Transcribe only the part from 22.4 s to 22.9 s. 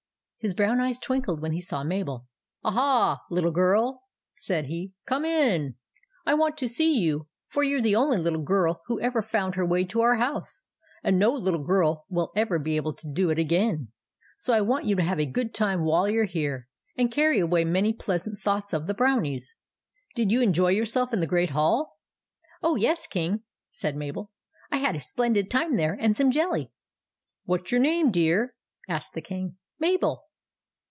Oh,